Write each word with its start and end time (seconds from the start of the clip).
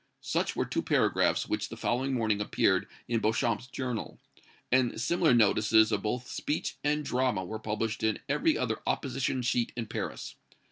Such 0.23 0.55
were 0.55 0.65
two 0.65 0.81
paragraphs 0.81 1.47
which 1.47 1.69
the 1.69 1.77
following 1.77 2.15
morning 2.15 2.41
appeared 2.41 2.87
in 3.07 3.19
Beauchamp's 3.19 3.67
journal, 3.67 4.17
and 4.71 4.99
similar 4.99 5.31
notices 5.35 5.91
of 5.91 6.01
both 6.01 6.25
speech 6.27 6.77
and 6.83 7.05
drama 7.05 7.45
were 7.45 7.59
published 7.59 8.01
in 8.01 8.17
every 8.27 8.57
other 8.57 8.79
opposition 8.87 9.43
sheet 9.43 9.71
in 9.75 9.85
Paris. 9.85 10.33